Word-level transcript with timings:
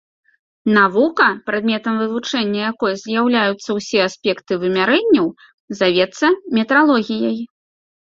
Навука, 0.77 1.27
прадметам 1.49 1.99
вывучэння 2.05 2.59
якой 2.71 2.93
з'яўляюцца 3.03 3.69
ўсе 3.81 3.99
аспекты 4.09 4.53
вымярэнняў, 4.67 5.33
завецца 5.85 6.25
метралогіяй. 6.61 7.43